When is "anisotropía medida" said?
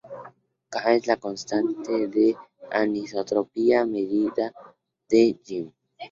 2.71-4.51